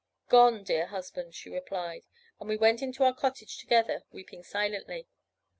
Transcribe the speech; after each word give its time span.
"'Gone, 0.29 0.63
dear 0.63 0.87
husband,' 0.87 1.35
she 1.35 1.51
replied; 1.51 2.07
and 2.39 2.49
we 2.49 2.57
went 2.57 2.81
into 2.81 3.03
our 3.03 3.13
cottage 3.13 3.59
together, 3.59 4.01
weeping 4.11 4.41
silently. 4.41 5.07